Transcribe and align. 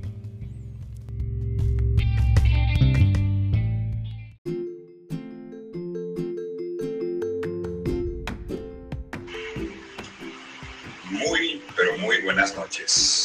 Muy, 11.11 11.61
pero 11.77 11.99
muy 11.99 12.23
buenas 12.23 12.57
noches 12.57 13.24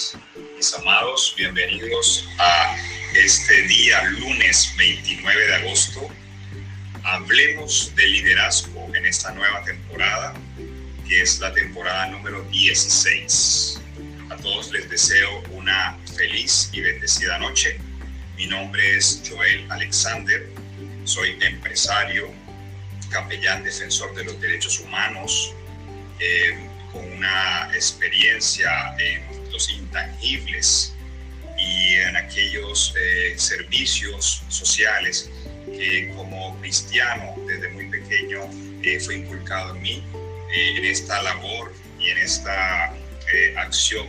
amados, 0.59 1.33
bienvenidos 1.37 2.27
a 2.37 2.75
este 3.13 3.61
día 3.63 4.03
lunes 4.03 4.73
29 4.77 5.47
de 5.47 5.55
agosto. 5.55 6.09
Hablemos 7.03 7.95
de 7.95 8.05
liderazgo 8.05 8.93
en 8.93 9.05
esta 9.05 9.31
nueva 9.31 9.63
temporada, 9.63 10.33
que 11.07 11.21
es 11.21 11.39
la 11.39 11.53
temporada 11.53 12.07
número 12.07 12.43
16. 12.51 13.79
A 14.31 14.35
todos 14.35 14.69
les 14.71 14.89
deseo 14.89 15.41
una 15.51 15.97
feliz 16.17 16.69
y 16.73 16.81
bendecida 16.81 17.37
noche. 17.37 17.79
Mi 18.35 18.45
nombre 18.45 18.97
es 18.97 19.23
Joel 19.29 19.65
Alexander, 19.71 20.45
soy 21.05 21.37
empresario, 21.39 22.33
capellán 23.09 23.63
defensor 23.63 24.13
de 24.13 24.25
los 24.25 24.41
derechos 24.41 24.81
humanos, 24.81 25.53
eh, 26.19 26.67
con 26.91 27.09
una 27.13 27.69
experiencia 27.73 28.69
en 28.99 29.28
intangibles 29.67 30.93
y 31.59 31.95
en 31.95 32.15
aquellos 32.15 32.93
eh, 32.97 33.33
servicios 33.37 34.43
sociales 34.47 35.29
que 35.65 36.09
como 36.15 36.57
cristiano 36.61 37.35
desde 37.45 37.69
muy 37.69 37.87
pequeño 37.87 38.49
eh, 38.81 38.99
fue 38.99 39.17
inculcado 39.17 39.75
en 39.75 39.81
mí, 39.81 40.03
eh, 40.51 40.77
en 40.77 40.85
esta 40.85 41.21
labor 41.21 41.73
y 41.99 42.09
en 42.09 42.17
esta 42.19 42.93
acción 43.57 44.07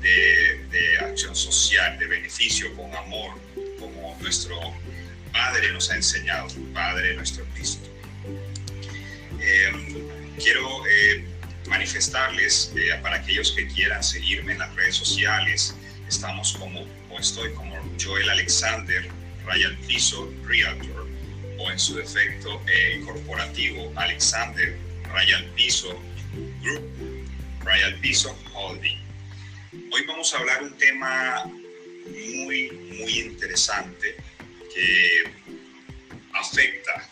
de, 0.00 0.66
de, 0.70 0.98
acción 0.98 1.36
social, 1.36 1.96
de 1.98 2.06
beneficio 2.06 2.74
con 2.74 2.92
amor, 2.96 3.38
como 3.78 4.16
nuestro 4.20 4.58
Padre 5.32 5.70
nos 5.70 5.90
ha 5.90 5.96
enseñado, 5.96 6.48
Padre 6.74 7.14
nuestro 7.14 7.44
Cristo. 7.54 7.88
quiero 10.42 10.82
manifestarles 11.66 12.72
eh, 12.76 12.98
para 13.02 13.16
aquellos 13.16 13.52
que 13.52 13.66
quieran 13.68 14.02
seguirme 14.02 14.52
en 14.52 14.58
las 14.58 14.74
redes 14.74 14.96
sociales. 14.96 15.74
Estamos 16.08 16.52
como, 16.58 16.86
o 17.10 17.18
estoy 17.18 17.52
como 17.54 17.76
Joel 18.02 18.28
Alexander, 18.30 19.08
Ryan 19.46 19.76
Piso, 19.86 20.32
Realtor, 20.44 21.08
o 21.58 21.70
en 21.70 21.78
su 21.78 21.96
defecto 21.96 22.60
eh, 22.68 23.00
corporativo 23.04 23.92
Alexander, 23.96 24.76
Ryan 25.12 25.44
Piso 25.54 26.00
Group, 26.62 26.82
Ryan 27.64 28.00
Piso 28.00 28.36
Holding. 28.52 28.98
Hoy 29.92 30.04
vamos 30.06 30.34
a 30.34 30.38
hablar 30.38 30.62
un 30.62 30.76
tema 30.76 31.44
muy, 31.44 32.70
muy 32.70 33.20
interesante 33.20 34.16
que 34.74 35.30
afecta 36.32 37.08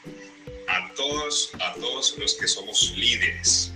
a 0.69 0.93
todos, 0.95 1.51
a 1.61 1.75
todos 1.75 2.17
los 2.19 2.35
que 2.35 2.47
somos 2.47 2.93
líderes 2.97 3.73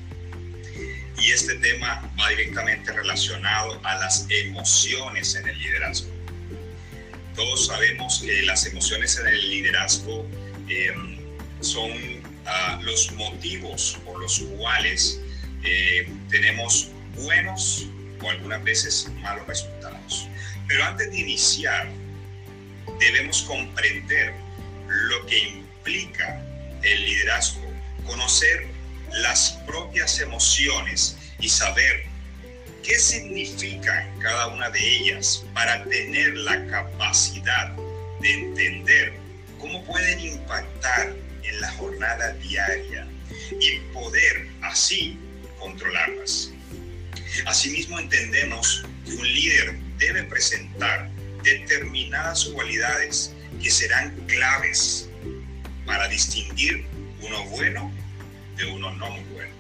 y 1.24 1.32
este 1.32 1.54
tema 1.54 2.02
va 2.20 2.28
directamente 2.28 2.92
relacionado 2.92 3.80
a 3.82 3.94
las 3.96 4.26
emociones 4.28 5.34
en 5.34 5.48
el 5.48 5.58
liderazgo. 5.58 6.10
Todos 7.34 7.66
sabemos 7.66 8.20
que 8.22 8.42
las 8.42 8.66
emociones 8.66 9.18
en 9.18 9.28
el 9.28 9.50
liderazgo 9.50 10.28
em, 10.68 11.16
son 11.60 11.90
ah, 12.44 12.78
los 12.82 13.10
motivos 13.12 13.98
por 14.04 14.20
los 14.20 14.38
cuales 14.58 15.18
eh, 15.62 16.06
tenemos 16.28 16.90
buenos 17.16 17.86
o 18.20 18.28
algunas 18.28 18.62
veces 18.62 19.08
malos 19.22 19.46
resultados. 19.46 20.28
Pero 20.68 20.84
antes 20.84 21.10
de 21.10 21.20
iniciar, 21.20 21.88
debemos 23.00 23.42
comprender 23.42 24.34
lo 24.86 25.24
que 25.24 25.38
implica 25.38 26.44
el 26.82 27.02
liderazgo, 27.02 27.62
conocer 28.06 28.73
las 29.14 29.52
propias 29.66 30.20
emociones 30.20 31.16
y 31.38 31.48
saber 31.48 32.04
qué 32.82 32.98
significan 32.98 34.18
cada 34.20 34.48
una 34.48 34.70
de 34.70 34.80
ellas 34.80 35.44
para 35.54 35.84
tener 35.84 36.36
la 36.36 36.66
capacidad 36.66 37.72
de 38.20 38.32
entender 38.32 39.14
cómo 39.58 39.84
pueden 39.84 40.20
impactar 40.20 41.14
en 41.42 41.60
la 41.60 41.70
jornada 41.72 42.32
diaria 42.34 43.06
y 43.60 43.78
poder 43.92 44.48
así 44.62 45.18
controlarlas. 45.58 46.50
Asimismo 47.46 47.98
entendemos 47.98 48.84
que 49.04 49.12
un 49.12 49.26
líder 49.26 49.74
debe 49.98 50.24
presentar 50.24 51.08
determinadas 51.42 52.46
cualidades 52.46 53.32
que 53.62 53.70
serán 53.70 54.10
claves 54.26 55.08
para 55.86 56.08
distinguir 56.08 56.84
uno 57.20 57.44
bueno 57.46 57.92
de 58.56 58.66
uno 58.66 58.92
no 58.94 59.10
muy 59.10 59.24
bueno. 59.32 59.54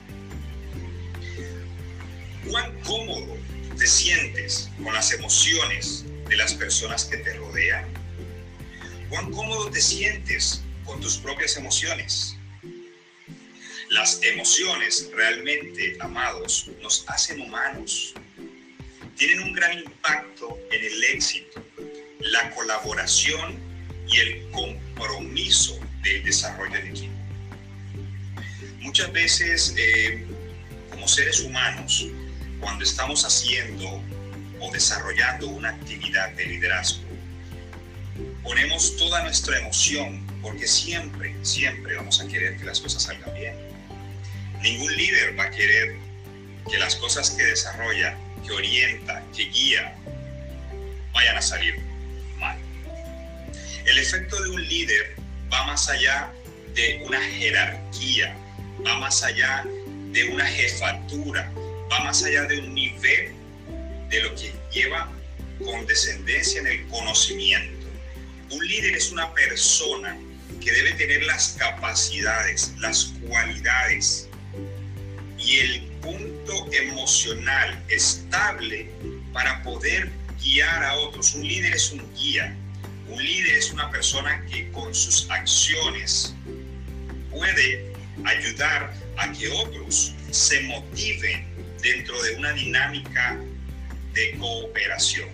¿Cuán 2.50 2.80
cómodo 2.80 3.36
te 3.78 3.86
sientes 3.86 4.70
con 4.82 4.92
las 4.92 5.12
emociones 5.12 6.04
de 6.28 6.36
las 6.36 6.54
personas 6.54 7.04
que 7.04 7.16
te 7.18 7.32
rodean? 7.34 7.86
¿Cuán 9.08 9.30
cómodo 9.32 9.70
te 9.70 9.80
sientes 9.80 10.62
con 10.84 11.00
tus 11.00 11.16
propias 11.16 11.56
emociones? 11.56 12.36
Las 13.90 14.20
emociones 14.22 15.10
realmente, 15.14 15.96
amados, 16.00 16.68
nos 16.82 17.04
hacen 17.08 17.40
humanos. 17.40 18.14
Tienen 19.16 19.40
un 19.40 19.52
gran 19.52 19.78
impacto 19.78 20.58
en 20.70 20.84
el 20.84 21.04
éxito, 21.04 21.64
la 22.20 22.50
colaboración 22.50 23.58
y 24.08 24.18
el 24.18 24.50
compromiso 24.50 25.78
del 26.02 26.24
desarrollo 26.24 26.72
del 26.72 26.88
equipo. 26.88 27.13
Muchas 28.84 29.10
veces, 29.12 29.74
eh, 29.78 30.26
como 30.90 31.08
seres 31.08 31.40
humanos, 31.40 32.06
cuando 32.60 32.84
estamos 32.84 33.24
haciendo 33.24 34.02
o 34.60 34.70
desarrollando 34.72 35.48
una 35.48 35.70
actividad 35.70 36.30
de 36.32 36.44
liderazgo, 36.44 37.02
ponemos 38.42 38.94
toda 38.98 39.22
nuestra 39.22 39.58
emoción 39.58 40.22
porque 40.42 40.68
siempre, 40.68 41.34
siempre 41.40 41.96
vamos 41.96 42.20
a 42.20 42.28
querer 42.28 42.58
que 42.58 42.64
las 42.64 42.78
cosas 42.78 43.04
salgan 43.04 43.34
bien. 43.34 43.56
Ningún 44.60 44.94
líder 44.94 45.36
va 45.36 45.44
a 45.44 45.50
querer 45.50 45.96
que 46.70 46.76
las 46.76 46.94
cosas 46.96 47.30
que 47.30 47.42
desarrolla, 47.42 48.18
que 48.46 48.52
orienta, 48.52 49.24
que 49.34 49.44
guía, 49.44 49.96
vayan 51.14 51.38
a 51.38 51.42
salir 51.42 51.80
mal. 52.38 52.58
El 53.86 53.98
efecto 53.98 54.40
de 54.42 54.50
un 54.50 54.68
líder 54.68 55.16
va 55.50 55.64
más 55.64 55.88
allá 55.88 56.30
de 56.74 57.02
una 57.06 57.22
jerarquía 57.22 58.36
va 58.86 58.98
más 58.98 59.22
allá 59.22 59.64
de 60.12 60.24
una 60.28 60.46
jefatura, 60.46 61.50
va 61.90 62.04
más 62.04 62.22
allá 62.22 62.44
de 62.44 62.60
un 62.60 62.74
nivel 62.74 63.32
de 64.10 64.22
lo 64.22 64.34
que 64.34 64.52
lleva 64.72 65.10
condescendencia 65.64 66.60
en 66.60 66.66
el 66.66 66.86
conocimiento. 66.88 67.86
Un 68.50 68.66
líder 68.66 68.96
es 68.96 69.10
una 69.10 69.32
persona 69.34 70.16
que 70.60 70.72
debe 70.72 70.92
tener 70.92 71.24
las 71.24 71.56
capacidades, 71.58 72.72
las 72.78 73.12
cualidades 73.26 74.28
y 75.38 75.58
el 75.58 75.80
punto 76.00 76.72
emocional 76.72 77.82
estable 77.88 78.90
para 79.32 79.62
poder 79.62 80.10
guiar 80.42 80.84
a 80.84 80.94
otros. 80.96 81.34
Un 81.34 81.46
líder 81.46 81.74
es 81.74 81.90
un 81.92 82.14
guía. 82.14 82.54
Un 83.08 83.22
líder 83.22 83.56
es 83.56 83.70
una 83.70 83.90
persona 83.90 84.44
que 84.50 84.70
con 84.72 84.94
sus 84.94 85.28
acciones 85.30 86.34
puede 87.30 87.93
ayudar 88.24 88.92
a 89.16 89.32
que 89.32 89.48
otros 89.48 90.14
se 90.30 90.60
motiven 90.62 91.46
dentro 91.82 92.20
de 92.22 92.36
una 92.36 92.52
dinámica 92.52 93.38
de 94.14 94.36
cooperación. 94.38 95.28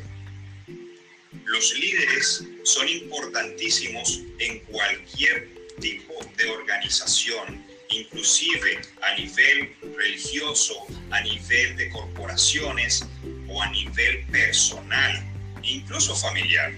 Los 1.44 1.74
líderes 1.78 2.44
son 2.64 2.88
importantísimos 2.88 4.20
en 4.38 4.60
cualquier 4.60 5.48
tipo 5.80 6.14
de 6.36 6.48
organización, 6.48 7.64
inclusive 7.88 8.80
a 9.02 9.16
nivel 9.16 9.74
religioso, 9.96 10.86
a 11.10 11.20
nivel 11.22 11.76
de 11.76 11.88
corporaciones 11.90 13.04
o 13.48 13.62
a 13.62 13.70
nivel 13.70 14.24
personal, 14.26 15.24
incluso 15.62 16.14
familiar. 16.14 16.72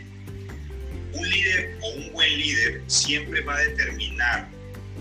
Un 1.12 1.28
líder 1.28 1.78
o 1.82 1.90
un 1.90 2.12
buen 2.12 2.38
líder 2.38 2.82
siempre 2.86 3.42
va 3.42 3.56
a 3.56 3.64
determinar 3.64 4.48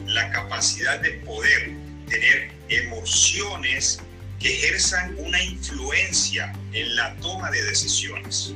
la 0.06 0.30
capacidad 0.32 1.00
de 1.00 1.12
poder 1.12 1.72
tener 2.10 2.52
emociones 2.70 4.00
que 4.40 4.54
ejerzan 4.54 5.16
una 5.18 5.42
influencia 5.44 6.52
en 6.74 6.96
la 6.96 7.16
toma 7.18 7.52
de 7.52 7.64
decisiones. 7.64 8.54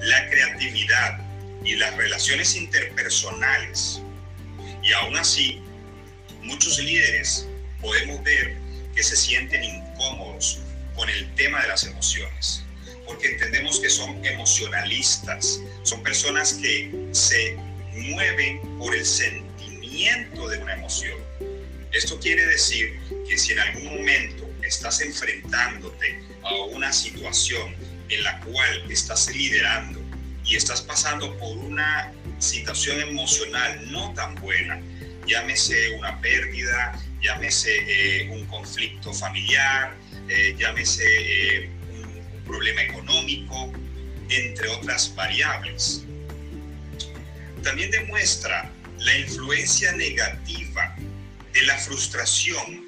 La 0.00 0.28
creatividad 0.30 1.20
y 1.64 1.76
las 1.76 1.94
relaciones 1.96 2.56
interpersonales. 2.56 4.00
Y 4.82 4.92
aún 4.94 5.16
así, 5.16 5.60
muchos 6.42 6.78
líderes 6.78 7.46
podemos 7.80 8.22
ver 8.24 8.56
que 8.94 9.02
se 9.02 9.16
sienten 9.16 9.62
incómodos 9.62 10.60
con 10.96 11.08
el 11.08 11.34
tema 11.34 11.62
de 11.62 11.68
las 11.68 11.84
emociones, 11.84 12.62
porque 13.06 13.28
entendemos 13.28 13.80
que 13.80 13.90
son 13.90 14.24
emocionalistas, 14.24 15.60
son 15.82 16.02
personas 16.02 16.54
que 16.54 16.90
se 17.12 17.56
mueven 17.92 18.60
por 18.78 18.94
el 18.94 19.04
sentimiento 20.00 20.48
de 20.48 20.58
una 20.58 20.74
emoción. 20.74 21.18
Esto 21.92 22.18
quiere 22.20 22.46
decir 22.46 22.98
que 23.28 23.36
si 23.36 23.52
en 23.52 23.58
algún 23.58 23.84
momento 23.84 24.48
estás 24.62 25.00
enfrentándote 25.00 26.20
a 26.42 26.54
una 26.64 26.92
situación 26.92 27.74
en 28.08 28.22
la 28.22 28.40
cual 28.40 28.90
estás 28.90 29.28
liderando 29.34 30.00
y 30.44 30.56
estás 30.56 30.80
pasando 30.80 31.36
por 31.38 31.56
una 31.58 32.12
situación 32.38 33.00
emocional 33.00 33.90
no 33.90 34.14
tan 34.14 34.34
buena, 34.36 34.80
llámese 35.26 35.90
una 35.96 36.18
pérdida, 36.20 36.98
llámese 37.20 37.70
eh, 37.86 38.30
un 38.30 38.46
conflicto 38.46 39.12
familiar, 39.12 39.94
eh, 40.28 40.54
llámese 40.58 41.04
eh, 41.04 41.70
un 41.92 42.44
problema 42.46 42.82
económico, 42.82 43.72
entre 44.30 44.68
otras 44.68 45.14
variables. 45.14 46.04
También 47.62 47.90
demuestra 47.90 48.72
la 49.00 49.18
influencia 49.18 49.92
negativa 49.92 50.94
de 51.52 51.62
la 51.62 51.76
frustración 51.78 52.86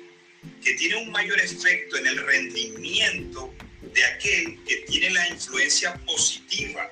que 0.63 0.75
tiene 0.75 0.97
un 0.97 1.11
mayor 1.11 1.41
efecto 1.41 1.97
en 1.97 2.07
el 2.07 2.19
rendimiento 2.27 3.53
de 3.95 4.05
aquel 4.05 4.59
que 4.67 4.77
tiene 4.89 5.11
la 5.11 5.29
influencia 5.29 5.95
positiva 6.05 6.91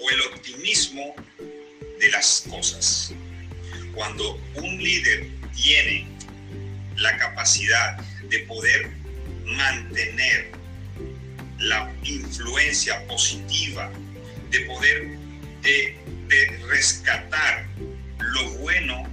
o 0.00 0.10
el 0.10 0.20
optimismo 0.22 1.14
de 2.00 2.10
las 2.10 2.44
cosas. 2.50 3.12
Cuando 3.94 4.40
un 4.54 4.82
líder 4.82 5.28
tiene 5.54 6.06
la 6.96 7.16
capacidad 7.16 7.96
de 8.28 8.40
poder 8.40 8.90
mantener 9.44 10.50
la 11.58 11.92
influencia 12.04 13.06
positiva, 13.06 13.90
de 14.50 14.60
poder 14.60 15.08
de, 15.62 15.96
de 16.28 16.46
rescatar 16.68 17.66
lo 18.32 18.50
bueno 18.58 19.04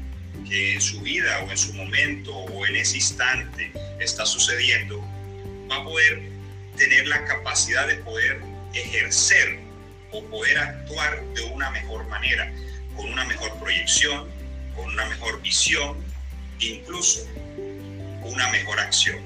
que 0.47 0.73
en 0.73 0.81
su 0.81 1.01
vida 1.01 1.39
o 1.43 1.51
en 1.51 1.57
su 1.57 1.73
momento 1.73 2.35
o 2.35 2.65
en 2.65 2.75
ese 2.75 2.97
instante 2.97 3.71
está 3.99 4.25
sucediendo, 4.25 4.99
va 5.69 5.77
a 5.77 5.83
poder 5.83 6.21
tener 6.77 7.07
la 7.07 7.23
capacidad 7.25 7.87
de 7.87 7.95
poder 7.95 8.41
ejercer 8.73 9.59
o 10.11 10.23
poder 10.25 10.57
actuar 10.57 11.23
de 11.33 11.41
una 11.43 11.71
mejor 11.71 12.05
manera, 12.07 12.51
con 12.95 13.11
una 13.11 13.25
mejor 13.25 13.57
proyección, 13.59 14.29
con 14.75 14.85
una 14.89 15.05
mejor 15.05 15.41
visión, 15.41 15.97
incluso 16.59 17.25
una 18.23 18.49
mejor 18.49 18.79
acción. 18.79 19.19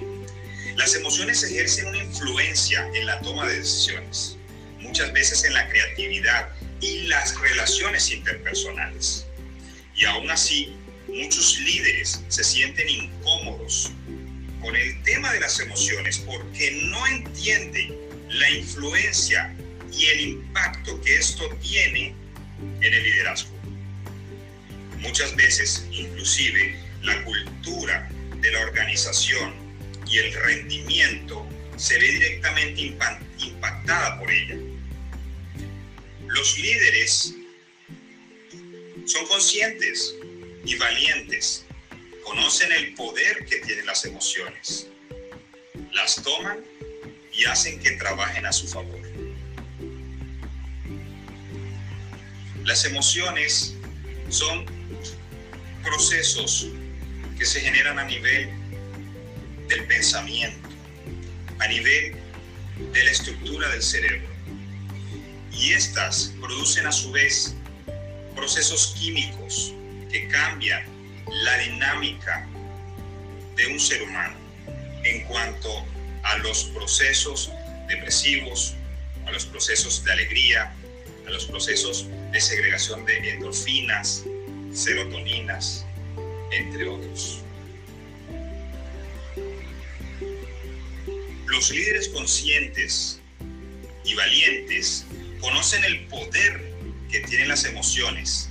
Las 0.75 0.95
emociones 0.95 1.43
ejercen 1.43 1.87
una 1.87 2.03
influencia 2.03 2.89
en 2.93 3.05
la 3.05 3.19
toma 3.21 3.47
de 3.47 3.57
decisiones, 3.57 4.37
muchas 4.79 5.11
veces 5.11 5.43
en 5.43 5.53
la 5.53 5.67
creatividad 5.67 6.49
y 6.81 7.01
las 7.07 7.37
relaciones 7.39 8.11
interpersonales. 8.11 9.25
Y 9.99 10.05
aún 10.05 10.31
así, 10.31 10.73
muchos 11.09 11.59
líderes 11.59 12.23
se 12.29 12.43
sienten 12.43 12.87
incómodos 12.87 13.91
con 14.61 14.73
el 14.73 15.03
tema 15.03 15.33
de 15.33 15.41
las 15.41 15.59
emociones 15.59 16.19
porque 16.19 16.71
no 16.83 17.05
entienden 17.07 17.95
la 18.29 18.49
influencia 18.49 19.53
y 19.91 20.05
el 20.05 20.21
impacto 20.21 21.01
que 21.01 21.17
esto 21.17 21.49
tiene 21.61 22.15
en 22.79 22.93
el 22.93 23.03
liderazgo. 23.03 23.53
Muchas 24.99 25.35
veces, 25.35 25.85
inclusive, 25.91 26.75
la 27.01 27.21
cultura 27.25 28.09
de 28.39 28.51
la 28.51 28.61
organización 28.61 29.53
y 30.07 30.17
el 30.19 30.33
rendimiento 30.33 31.45
se 31.75 31.97
ve 31.97 32.07
directamente 32.07 32.93
impactada 33.39 34.17
por 34.17 34.31
ella. 34.31 34.55
Los 36.27 36.57
líderes 36.57 37.35
son 39.09 39.25
conscientes 39.25 40.15
y 40.63 40.75
valientes 40.75 41.65
conocen 42.23 42.71
el 42.71 42.93
poder 42.93 43.43
que 43.45 43.57
tienen 43.57 43.87
las 43.87 44.05
emociones, 44.05 44.87
las 45.93 46.21
toman 46.21 46.59
y 47.33 47.45
hacen 47.45 47.79
que 47.79 47.91
trabajen 47.91 48.45
a 48.45 48.51
su 48.51 48.67
favor. 48.67 48.99
Las 52.63 52.85
emociones 52.85 53.73
son 54.29 54.65
procesos 55.83 56.67
que 57.35 57.45
se 57.45 57.61
generan 57.61 57.97
a 57.97 58.03
nivel 58.03 58.49
del 59.69 59.87
pensamiento, 59.87 60.69
a 61.57 61.67
nivel 61.67 62.15
de 62.93 63.03
la 63.03 63.09
estructura 63.09 63.69
del 63.69 63.81
cerebro. 63.81 64.29
Y 65.51 65.71
estas 65.71 66.31
producen 66.39 66.85
a 66.85 66.91
su 66.91 67.11
vez 67.11 67.55
procesos 68.39 68.95
químicos 68.97 69.73
que 70.09 70.25
cambian 70.29 70.85
la 71.43 71.57
dinámica 71.57 72.47
de 73.57 73.67
un 73.67 73.77
ser 73.77 74.01
humano 74.01 74.37
en 75.03 75.25
cuanto 75.25 75.85
a 76.23 76.37
los 76.37 76.63
procesos 76.65 77.51
depresivos, 77.89 78.75
a 79.25 79.31
los 79.31 79.45
procesos 79.45 80.05
de 80.05 80.13
alegría, 80.13 80.73
a 81.27 81.31
los 81.31 81.45
procesos 81.47 82.07
de 82.31 82.39
segregación 82.39 83.05
de 83.05 83.29
endorfinas, 83.29 84.23
serotoninas, 84.71 85.85
entre 86.53 86.87
otros. 86.87 87.41
Los 91.45 91.71
líderes 91.71 92.07
conscientes 92.07 93.19
y 94.05 94.15
valientes 94.15 95.05
conocen 95.41 95.83
el 95.83 96.05
poder 96.07 96.68
que 97.09 97.21
tienen 97.21 97.47
las 97.47 97.65
emociones, 97.65 98.49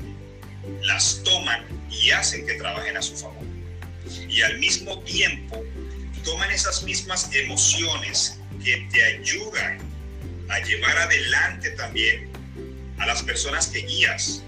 las 0.83 1.23
toman 1.25 1.65
y 1.91 2.11
hacen 2.11 2.47
que 2.47 2.55
trabajen 2.55 2.97
a 2.97 3.03
su 3.03 3.17
favor. 3.17 3.45
Y 4.29 4.43
al 4.43 4.59
mismo 4.59 5.03
tiempo 5.05 5.65
toman 6.25 6.51
esas 6.51 6.83
mismas 6.83 7.31
emociones 7.35 8.39
que 8.65 8.89
te 8.91 9.03
ayudan 9.03 9.79
a 10.49 10.59
llevar 10.61 10.97
adelante 10.99 11.71
también 11.71 12.29
a 12.99 13.07
las 13.07 13.23
personas 13.23 13.69
que 13.69 13.81
guías. 13.81 14.43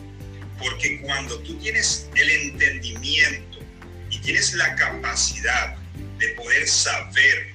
Porque 0.58 1.00
cuando 1.00 1.38
tú 1.40 1.54
tienes 1.58 2.08
el 2.16 2.30
entendimiento 2.30 3.58
y 4.10 4.18
tienes 4.18 4.52
la 4.54 4.74
capacidad 4.74 5.76
de 6.18 6.28
poder 6.30 6.68
saber 6.68 7.54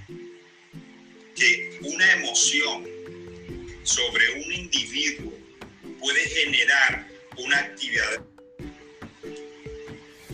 que 1.36 1.80
una 1.82 2.14
emoción 2.14 2.86
sobre 3.84 4.44
un 4.44 4.52
individuo 4.54 5.45
puede 6.00 6.28
generar 6.30 7.08
una 7.38 7.58
actividad 7.58 8.22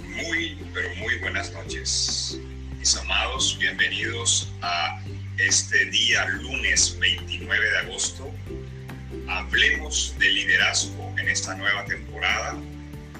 muy, 0.05 0.57
pero 0.73 0.93
muy 0.95 1.15
buenas 1.19 1.51
noches. 1.51 2.39
Mis 2.77 2.95
amados, 2.95 3.57
bienvenidos 3.59 4.51
a 4.61 5.03
este 5.37 5.85
día 5.85 6.25
lunes 6.29 6.97
29 6.99 7.69
de 7.69 7.77
agosto. 7.77 8.31
Hablemos 9.27 10.15
de 10.19 10.29
liderazgo 10.29 11.13
en 11.17 11.29
esta 11.29 11.55
nueva 11.55 11.85
temporada, 11.85 12.57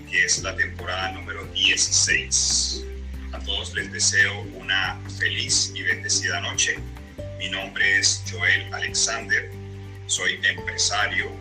que 0.10 0.26
es 0.26 0.42
la 0.44 0.56
temporada 0.56 1.12
número 1.12 1.46
16. 1.48 2.86
A 3.34 3.40
todos 3.40 3.74
les 3.74 3.92
deseo 3.92 4.42
una 4.56 5.00
feliz 5.18 5.72
y 5.76 5.84
bendecida 5.84 6.42
noche. 6.42 6.78
Mi 7.38 7.50
nombre 7.50 7.98
es 7.98 8.24
Joel 8.30 8.74
Alexander. 8.74 9.50
Soy 10.08 10.40
empresario, 10.44 11.32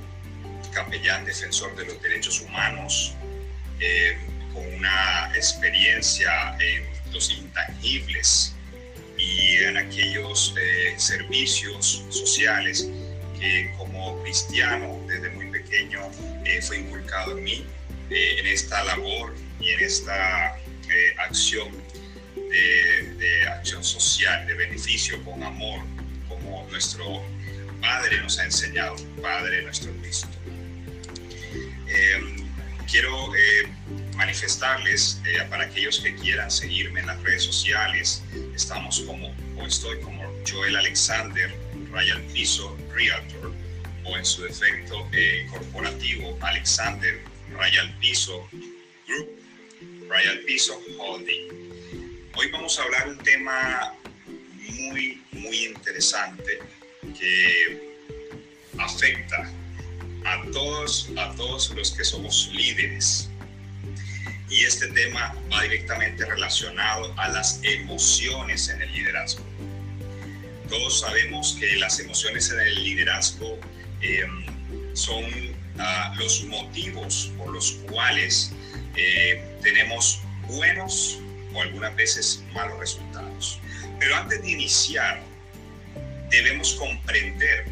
capellán 0.71 1.25
defensor 1.25 1.77
de 1.77 1.87
los 1.87 2.01
derechos 2.03 2.41
humanos. 2.41 3.15
Eh, 3.81 4.17
con 4.53 4.67
una 4.75 5.31
experiencia 5.35 6.57
en 6.59 6.85
los 7.13 7.31
intangibles 7.31 8.55
y 9.17 9.57
en 9.57 9.77
aquellos 9.77 10.55
eh, 10.61 10.95
servicios 10.97 12.05
sociales 12.11 12.89
que 13.39 13.73
como 13.79 14.23
cristiano 14.23 15.01
desde 15.07 15.31
muy 15.31 15.47
pequeño 15.47 16.11
eh, 16.45 16.61
fue 16.63 16.79
inculcado 16.79 17.37
en 17.37 17.45
mí, 17.45 17.67
eh, 18.11 18.37
en 18.39 18.47
esta 18.47 18.83
labor 18.85 19.35
y 19.61 19.71
en 19.71 19.81
esta 19.81 20.57
acción 21.19 21.69
de, 22.35 23.15
de, 23.17 23.49
acción 23.49 23.85
social, 23.85 24.45
de 24.47 24.55
beneficio, 24.55 25.23
con 25.25 25.41
amor, 25.45 25.81
como 26.29 26.67
nuestro 26.69 27.23
Padre 27.81 28.21
nos 28.21 28.39
ha 28.41 28.45
enseñado, 28.45 28.97
Padre 29.23 29.63
nuestro 29.63 29.93
Cristo. 30.01 30.29
Quiero 32.91 33.33
manifestarles 34.17 35.21
para 35.49 35.65
aquellos 35.65 36.01
que 36.01 36.15
quieran 36.15 36.51
seguirme 36.51 37.01
en 37.01 37.07
las 37.07 37.23
redes 37.23 37.45
sociales, 37.45 38.23
estamos 38.55 39.01
como, 39.01 39.35
o 39.57 39.67
estoy 39.67 40.01
como 40.01 40.23
Joel 40.49 40.77
Alexander, 40.77 41.55
Ryan 41.91 42.23
Piso, 42.33 42.77
Realtor, 42.95 43.53
o 44.05 44.17
en 44.17 44.25
su 44.25 44.43
defecto 44.43 45.09
eh, 45.13 45.47
corporativo 45.51 46.37
Alexander 46.41 47.21
Ryan 47.53 47.93
Piso 48.01 48.49
Group, 49.07 49.29
Ryan 50.09 50.39
Piso 50.47 50.81
Holding. 50.99 51.49
Hoy 52.37 52.51
vamos 52.51 52.79
a 52.79 52.83
hablar 52.83 53.09
un 53.09 53.19
tema 53.19 53.95
muy, 54.59 55.23
muy 55.33 55.67
interesante 55.67 56.61
que 57.19 57.91
afecta 58.79 59.53
a 60.25 60.43
todos, 60.53 61.11
a 61.17 61.35
todos 61.35 61.71
los 61.71 61.93
que 61.93 62.05
somos 62.05 62.51
líderes. 62.53 63.29
Y 64.49 64.65
este 64.65 64.89
tema 64.89 65.35
va 65.53 65.63
directamente 65.63 66.25
relacionado 66.25 67.15
a 67.17 67.29
las 67.29 67.61
emociones 67.63 68.69
en 68.69 68.83
el 68.83 68.93
liderazgo. 68.93 69.45
Todos 70.69 71.01
sabemos 71.01 71.57
que 71.59 71.77
las 71.77 72.01
emociones 72.01 72.51
en 72.51 72.61
el 72.61 72.85
liderazgo 72.85 73.59
em, 74.01 74.47
son 74.95 75.25
ah, 75.79 76.15
los 76.19 76.45
motivos 76.45 77.33
por 77.37 77.53
los 77.53 77.73
cuales 77.89 78.53
eh, 78.97 79.45
tenemos 79.63 80.21
buenos 80.49 81.19
o 81.55 81.63
algunas 81.63 81.95
veces 81.97 82.43
malos 82.53 82.79
resultados. 82.79 83.59
Pero 83.99 84.17
antes 84.17 84.43
de 84.43 84.51
iniciar, 84.51 85.21
debemos 86.31 86.75
comprender 86.75 87.67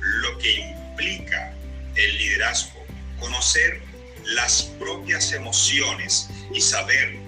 lo 0.00 0.38
que 0.38 0.60
implica 0.60 1.54
el 1.96 2.18
liderazgo, 2.18 2.84
conocer 3.18 3.80
las 4.24 4.62
propias 4.78 5.32
emociones 5.32 6.28
y 6.52 6.60
saber 6.60 7.22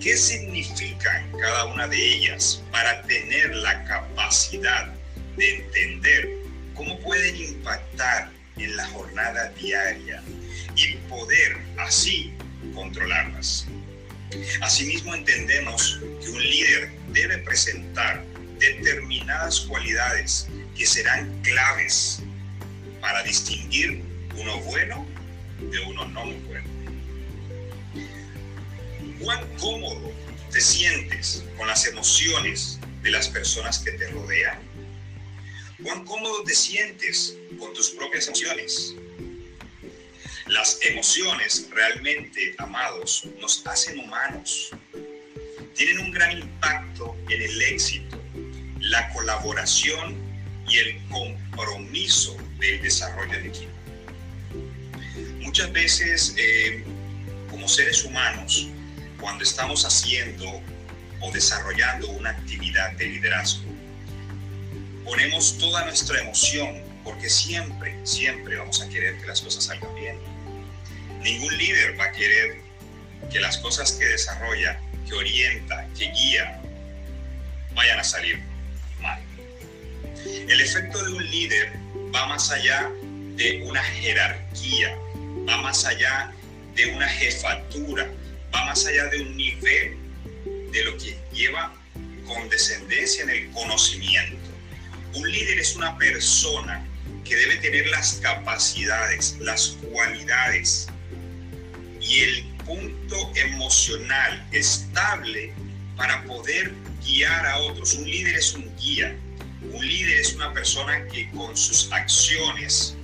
¿Qué 0.00 0.16
significan 0.16 1.28
cada 1.40 1.64
una 1.64 1.88
de 1.88 1.96
ellas 1.96 2.62
para 2.70 3.02
tener 3.02 3.52
la 3.56 3.84
capacidad 3.84 4.94
de 5.36 5.56
entender 5.56 6.28
cómo 6.74 7.00
pueden 7.00 7.34
impactar 7.34 8.30
en 8.58 8.76
la 8.76 8.86
jornada 8.90 9.48
diaria 9.60 10.22
y 10.76 10.94
poder 11.08 11.56
así 11.78 12.32
controlarlas? 12.74 13.66
Asimismo 14.60 15.16
entendemos 15.16 15.98
que 16.22 16.30
un 16.30 16.42
líder 16.42 16.92
debe 17.08 17.38
presentar 17.38 18.24
determinadas 18.60 19.60
cualidades 19.62 20.46
que 20.76 20.86
serán 20.86 21.42
claves 21.42 22.22
para 23.00 23.22
distinguir 23.22 24.02
uno 24.36 24.58
bueno 24.60 25.06
de 25.70 25.80
uno 25.80 26.06
no 26.06 26.24
muy 26.24 26.36
bueno 26.46 26.78
cuán 29.20 29.46
cómodo 29.56 30.12
te 30.50 30.60
sientes 30.60 31.44
con 31.56 31.66
las 31.66 31.86
emociones 31.86 32.78
de 33.02 33.10
las 33.10 33.28
personas 33.28 33.78
que 33.80 33.92
te 33.92 34.08
rodean. 34.08 34.58
Cuán 35.82 36.04
cómodo 36.04 36.42
te 36.44 36.54
sientes 36.54 37.36
con 37.58 37.72
tus 37.74 37.90
propias 37.90 38.26
emociones. 38.26 38.94
Las 40.46 40.78
emociones 40.82 41.68
realmente, 41.70 42.54
amados, 42.58 43.24
nos 43.40 43.66
hacen 43.66 43.98
humanos. 43.98 44.70
Tienen 45.74 45.98
un 45.98 46.10
gran 46.10 46.38
impacto 46.38 47.16
en 47.28 47.42
el 47.42 47.62
éxito, 47.62 48.20
la 48.80 49.12
colaboración 49.12 50.16
y 50.68 50.78
el 50.78 51.00
compromiso 51.08 52.36
del 52.58 52.82
desarrollo 52.82 53.32
de 53.32 53.48
equipo. 53.48 53.72
Muchas 55.40 55.72
veces, 55.72 56.34
eh, 56.36 56.84
como 57.50 57.68
seres 57.68 58.04
humanos, 58.04 58.68
cuando 59.20 59.44
estamos 59.44 59.84
haciendo 59.84 60.62
o 61.20 61.32
desarrollando 61.32 62.08
una 62.10 62.30
actividad 62.30 62.92
de 62.92 63.06
liderazgo, 63.06 63.64
ponemos 65.04 65.56
toda 65.58 65.84
nuestra 65.84 66.20
emoción 66.20 66.82
porque 67.02 67.30
siempre, 67.30 67.98
siempre 68.04 68.56
vamos 68.56 68.82
a 68.82 68.88
querer 68.88 69.18
que 69.18 69.26
las 69.26 69.40
cosas 69.40 69.64
salgan 69.64 69.94
bien. 69.94 70.18
Ningún 71.22 71.56
líder 71.56 71.98
va 71.98 72.04
a 72.04 72.12
querer 72.12 72.60
que 73.32 73.40
las 73.40 73.58
cosas 73.58 73.92
que 73.92 74.04
desarrolla, 74.04 74.80
que 75.08 75.14
orienta, 75.14 75.88
que 75.98 76.10
guía, 76.12 76.60
vayan 77.74 77.98
a 77.98 78.04
salir 78.04 78.40
mal. 79.00 79.20
El 80.26 80.60
efecto 80.60 81.02
de 81.02 81.12
un 81.12 81.30
líder 81.30 81.72
va 82.14 82.26
más 82.26 82.50
allá 82.50 82.90
de 83.36 83.62
una 83.62 83.82
jerarquía, 83.82 84.96
va 85.48 85.62
más 85.62 85.84
allá 85.84 86.32
de 86.74 86.86
una 86.86 87.08
jefatura, 87.08 88.10
va 88.54 88.64
más 88.66 88.86
allá 88.86 89.06
de 89.06 89.22
un 89.22 89.36
nivel 89.36 89.96
de 90.72 90.84
lo 90.84 90.96
que 90.96 91.18
lleva 91.32 91.74
condescendencia 92.26 93.24
en 93.24 93.30
el 93.30 93.50
conocimiento. 93.50 94.50
Un 95.14 95.30
líder 95.30 95.58
es 95.58 95.74
una 95.76 95.96
persona 95.96 96.86
que 97.24 97.36
debe 97.36 97.56
tener 97.56 97.86
las 97.88 98.14
capacidades, 98.14 99.36
las 99.40 99.76
cualidades 99.92 100.88
y 102.00 102.20
el 102.20 102.44
punto 102.64 103.32
emocional 103.34 104.46
estable 104.52 105.52
para 105.96 106.22
poder 106.24 106.72
guiar 107.04 107.46
a 107.46 107.58
otros. 107.58 107.94
Un 107.94 108.04
líder 108.04 108.36
es 108.36 108.54
un 108.54 108.74
guía. 108.76 109.16
Un 109.78 109.86
líder 109.86 110.18
es 110.18 110.34
una 110.34 110.52
persona 110.52 111.06
que 111.06 111.30
con 111.30 111.56
sus 111.56 111.92
acciones 111.92 112.96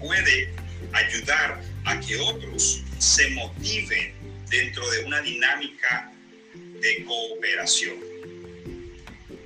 puede 0.00 0.52
ayudar 0.92 1.62
a 1.84 2.00
que 2.00 2.16
otros 2.16 2.82
se 2.98 3.30
motiven 3.30 4.12
dentro 4.50 4.90
de 4.90 5.04
una 5.04 5.20
dinámica 5.20 6.12
de 6.80 7.04
cooperación. 7.04 7.98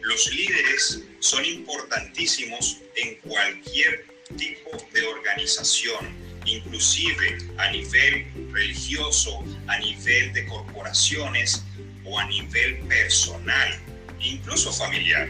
Los 0.00 0.32
líderes 0.32 1.02
son 1.18 1.44
importantísimos 1.44 2.78
en 2.96 3.16
cualquier 3.16 4.06
tipo 4.38 4.70
de 4.94 5.06
organización, 5.08 6.08
inclusive 6.46 7.36
a 7.58 7.70
nivel 7.70 8.26
religioso, 8.50 9.44
a 9.66 9.78
nivel 9.78 10.32
de 10.32 10.46
corporaciones 10.46 11.62
o 12.02 12.18
a 12.18 12.26
nivel 12.28 12.78
personal, 12.88 13.78
incluso 14.18 14.72
familiar. 14.72 15.28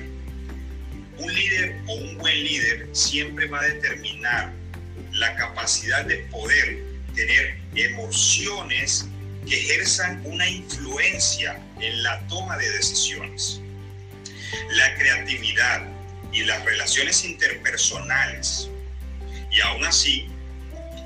Un 1.21 1.35
líder 1.35 1.77
o 1.87 1.95
un 1.95 2.17
buen 2.17 2.45
líder 2.45 2.89
siempre 2.93 3.47
va 3.47 3.61
a 3.61 3.65
determinar 3.65 4.53
la 5.13 5.35
capacidad 5.37 6.05
de 6.05 6.17
poder 6.31 6.83
tener 7.15 7.59
emociones 7.75 9.07
que 9.47 9.55
ejerzan 9.55 10.23
una 10.25 10.49
influencia 10.49 11.61
en 11.79 12.03
la 12.03 12.27
toma 12.29 12.57
de 12.57 12.71
decisiones. 12.71 13.61
La 14.71 14.95
creatividad 14.97 15.87
y 16.33 16.45
las 16.45 16.65
relaciones 16.65 17.25
interpersonales. 17.25 18.71
Y 19.51 19.61
aún 19.61 19.85
así, 19.85 20.27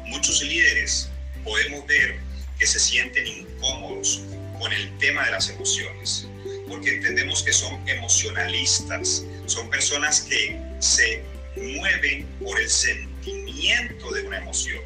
muchos 0.06 0.42
líderes 0.42 1.10
podemos 1.42 1.86
ver 1.86 2.18
que 2.58 2.66
se 2.66 2.78
sienten 2.78 3.26
incómodos 3.26 4.22
con 4.60 4.72
el 4.72 4.96
tema 4.98 5.24
de 5.24 5.32
las 5.32 5.48
emociones, 5.50 6.28
porque 6.74 6.94
entendemos 6.94 7.44
que 7.44 7.52
son 7.52 7.88
emocionalistas, 7.88 9.24
son 9.46 9.70
personas 9.70 10.22
que 10.22 10.60
se 10.80 11.22
mueven 11.56 12.26
por 12.42 12.60
el 12.60 12.68
sentimiento 12.68 14.10
de 14.10 14.22
una 14.24 14.38
emoción. 14.38 14.82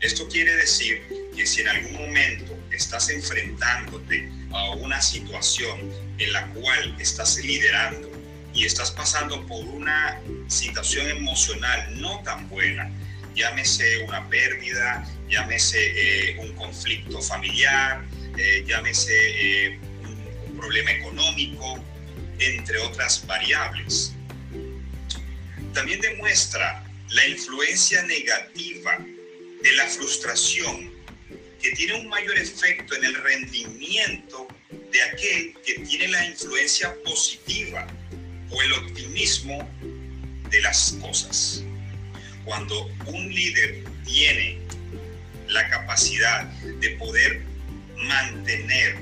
Esto 0.00 0.28
quiere 0.28 0.54
decir 0.54 1.02
que 1.34 1.44
si 1.44 1.62
en 1.62 1.68
algún 1.68 1.94
momento 1.94 2.56
estás 2.70 3.10
enfrentándote 3.10 4.30
a 4.52 4.70
una 4.76 5.02
situación 5.02 5.92
en 6.18 6.32
la 6.32 6.46
cual 6.52 6.94
estás 7.00 7.36
liderando 7.38 8.12
y 8.54 8.64
estás 8.64 8.92
pasando 8.92 9.44
por 9.46 9.64
una 9.64 10.20
situación 10.46 11.08
emocional 11.08 12.00
no 12.00 12.22
tan 12.22 12.48
buena, 12.48 12.92
llámese 13.34 14.04
una 14.04 14.28
pérdida, 14.28 15.04
llámese 15.28 15.78
eh, 15.80 16.36
un 16.38 16.52
conflicto 16.52 17.20
familiar, 17.20 18.04
eh, 18.36 18.62
llámese 18.64 19.14
eh, 19.16 19.80
problema 20.58 20.90
económico, 20.92 21.82
entre 22.38 22.78
otras 22.78 23.26
variables. 23.26 24.12
También 25.72 26.00
demuestra 26.00 26.84
la 27.10 27.26
influencia 27.26 28.02
negativa 28.02 28.98
de 29.62 29.72
la 29.72 29.86
frustración 29.86 30.92
que 31.60 31.70
tiene 31.72 31.94
un 31.94 32.08
mayor 32.08 32.36
efecto 32.36 32.94
en 32.94 33.04
el 33.04 33.14
rendimiento 33.14 34.46
de 34.92 35.02
aquel 35.02 35.54
que 35.64 35.74
tiene 35.80 36.08
la 36.08 36.24
influencia 36.26 36.94
positiva 37.04 37.86
o 38.50 38.62
el 38.62 38.72
optimismo 38.72 39.68
de 40.50 40.60
las 40.62 40.96
cosas. 41.00 41.62
cuando 42.44 42.86
un 43.04 43.28
líder 43.28 43.84
tiene 44.06 44.58
la 45.48 45.68
capacidad 45.68 46.44
de 46.44 46.90
poder 46.92 47.42
mantener 47.96 48.96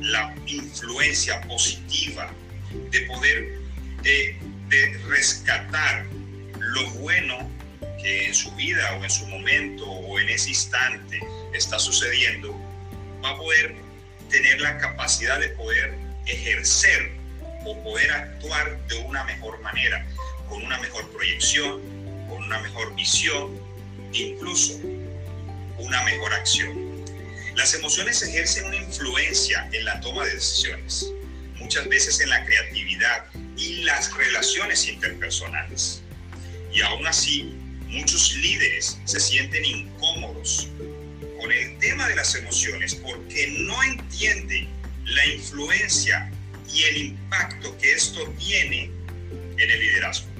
la 0.00 0.34
influencia 0.46 1.40
positiva, 1.42 2.32
de 2.90 3.00
poder 3.02 3.58
de, 4.02 4.36
de 4.68 4.98
rescatar 5.08 6.06
lo 6.58 6.88
bueno 6.92 7.50
que 8.02 8.26
en 8.26 8.34
su 8.34 8.50
vida 8.52 8.96
o 8.98 9.04
en 9.04 9.10
su 9.10 9.26
momento 9.26 9.84
o 9.84 10.18
en 10.18 10.28
ese 10.28 10.50
instante 10.50 11.20
está 11.52 11.78
sucediendo, 11.78 12.58
va 13.22 13.30
a 13.30 13.36
poder 13.36 13.74
tener 14.30 14.60
la 14.60 14.78
capacidad 14.78 15.38
de 15.38 15.48
poder 15.50 15.94
ejercer 16.26 17.12
o 17.64 17.82
poder 17.82 18.10
actuar 18.10 18.78
de 18.86 18.98
una 18.98 19.24
mejor 19.24 19.60
manera, 19.60 20.06
con 20.48 20.62
una 20.62 20.78
mejor 20.78 21.08
proyección, 21.10 21.80
con 22.28 22.42
una 22.44 22.60
mejor 22.60 22.94
visión, 22.94 23.58
incluso 24.12 24.78
una 25.78 26.02
mejor 26.04 26.32
acción. 26.32 26.89
Las 27.60 27.74
emociones 27.74 28.22
ejercen 28.22 28.64
una 28.64 28.76
influencia 28.76 29.68
en 29.72 29.84
la 29.84 30.00
toma 30.00 30.24
de 30.24 30.32
decisiones, 30.32 31.12
muchas 31.56 31.86
veces 31.90 32.18
en 32.20 32.30
la 32.30 32.42
creatividad 32.46 33.26
y 33.54 33.82
las 33.82 34.16
relaciones 34.16 34.88
interpersonales. 34.88 36.00
Y 36.72 36.80
aún 36.80 37.06
así, 37.06 37.52
muchos 37.86 38.34
líderes 38.36 38.96
se 39.04 39.20
sienten 39.20 39.62
incómodos 39.66 40.68
con 41.38 41.52
el 41.52 41.78
tema 41.80 42.08
de 42.08 42.16
las 42.16 42.34
emociones 42.34 42.94
porque 42.94 43.48
no 43.58 43.82
entienden 43.82 44.66
la 45.04 45.26
influencia 45.26 46.32
y 46.72 46.84
el 46.84 46.96
impacto 46.96 47.76
que 47.76 47.92
esto 47.92 48.26
tiene 48.38 48.90
en 49.58 49.70
el 49.70 49.80
liderazgo. 49.80 50.30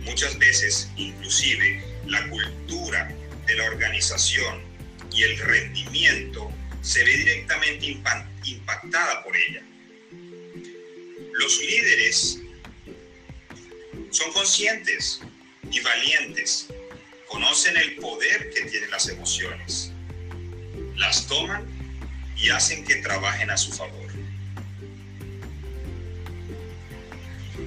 Muchas 0.00 0.36
veces, 0.36 0.90
inclusive, 0.96 1.80
la 2.06 2.28
cultura 2.28 3.08
de 3.46 3.54
la 3.54 3.66
organización 3.66 4.75
y 5.16 5.22
el 5.22 5.38
rendimiento 5.38 6.52
se 6.82 7.02
ve 7.02 7.16
directamente 7.16 7.98
impactada 8.44 9.24
por 9.24 9.34
ella. 9.34 9.62
Los 11.32 11.58
líderes 11.58 12.38
son 14.10 14.32
conscientes 14.32 15.20
y 15.70 15.80
valientes, 15.80 16.68
conocen 17.28 17.76
el 17.78 17.96
poder 17.96 18.50
que 18.50 18.62
tienen 18.66 18.90
las 18.90 19.08
emociones, 19.08 19.90
las 20.96 21.26
toman 21.26 21.64
y 22.36 22.50
hacen 22.50 22.84
que 22.84 22.96
trabajen 22.96 23.50
a 23.50 23.56
su 23.56 23.72
favor. 23.72 24.12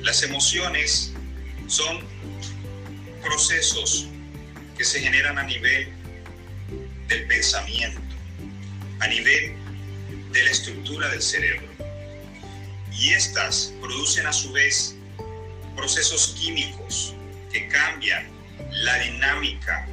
Las 0.01 0.21
emociones 0.21 1.13
son 1.67 2.07
procesos 3.23 4.07
que 4.77 4.85
se 4.85 5.01
generan 5.01 5.39
a 5.39 5.43
nivel 5.43 5.98
del 7.09 7.25
pensamiento, 7.25 8.01
a 8.99 9.07
nivel 9.07 9.53
de 10.31 10.43
la 10.43 10.51
estructura 10.51 11.09
del 11.09 11.21
cerebro. 11.21 11.67
Y 12.91 13.09
estas 13.09 13.73
producen 13.81 14.27
a 14.27 14.33
su 14.33 14.51
vez 14.51 14.95
procesos 15.75 16.35
químicos 16.39 17.13
que 17.51 17.67
cambian 17.67 18.27
la 18.71 18.99
dinámica 18.99 19.87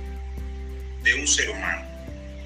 de 1.03 1.15
un 1.15 1.27
ser 1.27 1.51
humano 1.51 1.87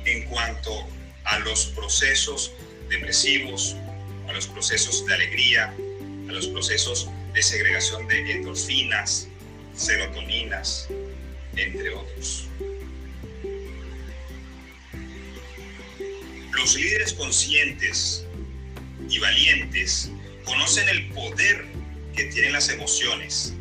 en 0.05 0.25
cuanto 0.27 0.87
a 1.25 1.39
los 1.41 1.67
procesos 1.67 2.53
depresivos, 2.89 3.77
a 4.29 4.33
los 4.33 4.47
procesos 4.47 5.05
de 5.07 5.15
alegría, 5.15 5.75
a 6.29 6.33
los 6.33 6.47
procesos 6.47 7.09
de 7.33 7.43
segregación 7.43 8.07
de 8.07 8.33
endorfinas, 8.33 9.29
serotoninas, 9.75 10.89
entre 11.57 11.91
otros. 11.91 12.47
Los 16.61 16.75
líderes 16.75 17.15
conscientes 17.15 18.27
y 19.09 19.19
valientes 19.19 20.11
conocen 20.45 20.87
el 20.91 21.09
poder 21.09 21.65
que 22.15 22.25
tienen 22.25 22.53
las 22.53 22.69
emociones, 22.69 23.55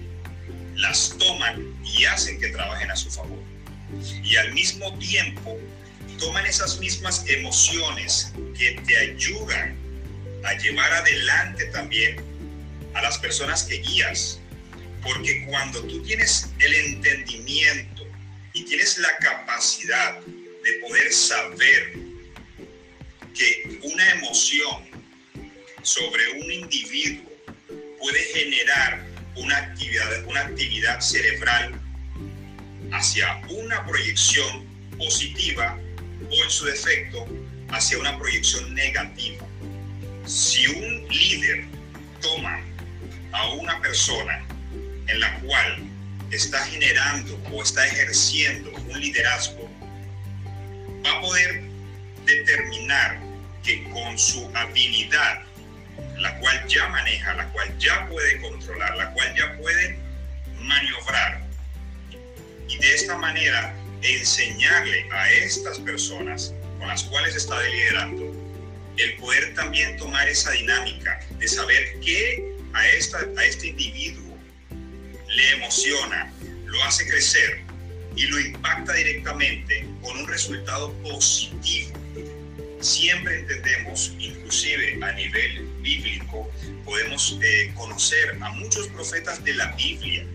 las 0.76 1.16
toman 1.18 1.80
y 1.86 2.04
hacen 2.04 2.38
que 2.42 2.50
trabajen 2.50 2.92
a 2.92 2.98
su 2.98 3.10
favor. 3.10 3.42
Y 4.22 4.36
al 4.36 4.54
mismo 4.54 4.98
tiempo 5.00 5.58
toman 6.20 6.46
esas 6.46 6.78
mismas 6.80 7.24
emociones 7.28 8.34
que 8.58 8.72
te 8.86 8.98
ayudan 8.98 9.78
a 10.44 10.58
llevar 10.58 10.92
adelante 10.92 11.68
también 11.68 12.18
a 12.96 13.02
las 13.02 13.18
personas 13.18 13.64
que 13.64 13.78
guías. 13.78 14.42
Porque 15.04 15.46
cuando 15.46 15.82
tú 15.84 16.04
tienes 16.04 16.50
el 16.60 16.74
entendimiento 16.74 18.06
y 18.52 18.66
tienes 18.66 18.98
la 18.98 19.16
capacidad 19.20 20.20
de 20.20 20.74
poder 20.82 21.14
saber 21.14 22.09
que 23.34 23.80
una 23.84 24.10
emoción 24.12 24.86
sobre 25.84 26.30
un 26.42 26.52
individuo 26.52 27.30
puede 28.00 28.20
generar 28.34 29.06
una 29.36 29.58
actividad, 29.58 30.26
una 30.26 30.42
actividad 30.42 31.00
cerebral 31.00 31.80
hacia 32.92 33.42
una 33.50 33.86
proyección 33.86 34.66
positiva 34.98 35.78
o 36.30 36.44
en 36.44 36.50
su 36.50 36.66
defecto 36.66 37.28
hacia 37.70 37.98
una 37.98 38.18
proyección 38.18 38.74
negativa. 38.74 39.46
Si 40.26 40.68
un 40.68 41.08
líder 41.08 41.66
toma 42.22 42.62
a 43.32 43.50
una 43.54 43.80
persona 43.82 44.46
en 45.08 45.20
la 45.20 45.40
cual 45.40 45.84
está 46.32 46.66
generando 46.66 47.40
o 47.52 47.64
está 47.64 47.88
ejerciendo 47.88 48.72
un 48.72 49.00
liderazgo, 49.00 49.70
va 51.06 51.18
a 51.18 51.22
poder 51.22 51.69
determinar 52.36 53.20
que 53.64 53.84
con 53.90 54.18
su 54.18 54.50
habilidad, 54.56 55.42
la 56.18 56.38
cual 56.40 56.68
ya 56.68 56.88
maneja, 56.88 57.34
la 57.34 57.48
cual 57.50 57.78
ya 57.78 58.08
puede 58.08 58.40
controlar, 58.42 58.96
la 58.96 59.12
cual 59.14 59.36
ya 59.36 59.58
puede 59.58 59.98
maniobrar, 60.62 61.42
y 62.68 62.78
de 62.78 62.96
esta 62.96 63.18
manera 63.18 63.74
enseñarle 64.02 65.08
a 65.12 65.30
estas 65.32 65.80
personas 65.80 66.54
con 66.78 66.88
las 66.88 67.04
cuales 67.04 67.36
está 67.36 67.62
liderando 67.62 68.34
el 68.98 69.16
poder 69.16 69.54
también 69.56 69.98
tomar 69.98 70.28
esa 70.28 70.52
dinámica 70.52 71.20
de 71.38 71.48
saber 71.48 72.00
qué 72.02 72.54
a, 72.74 72.88
esta, 72.90 73.20
a 73.38 73.46
este 73.46 73.68
individuo 73.68 74.38
le 75.28 75.52
emociona, 75.52 76.32
lo 76.66 76.84
hace 76.84 77.08
crecer 77.08 77.62
y 78.16 78.24
lo 78.28 78.40
impacta 78.40 78.94
directamente 78.94 79.88
con 80.02 80.18
un 80.18 80.28
resultado 80.28 80.94
positivo. 81.02 81.99
Siempre 82.82 83.40
entendemos, 83.40 84.14
inclusive 84.20 85.00
a 85.04 85.12
nivel 85.12 85.66
bíblico, 85.82 86.50
podemos 86.86 87.38
eh, 87.42 87.72
conocer 87.76 88.38
a 88.42 88.52
muchos 88.52 88.88
profetas 88.88 89.44
de 89.44 89.54
la 89.54 89.74
Biblia, 89.74 90.26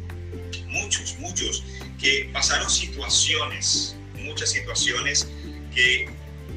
muchos, 0.67 1.17
muchos, 1.19 1.65
que 1.99 2.29
pasaron 2.33 2.69
situaciones, 2.69 3.97
muchas 4.15 4.51
situaciones 4.51 5.27
que 5.75 6.09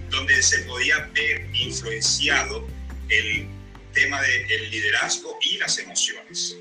donde 0.09 0.41
se 0.41 0.59
podía 0.59 1.09
ver 1.13 1.47
influenciado 1.53 2.67
el 3.09 3.47
tema 3.93 4.21
del 4.21 4.69
liderazgo 4.69 5.37
y 5.41 5.57
las 5.57 5.79
emociones. 5.79 6.55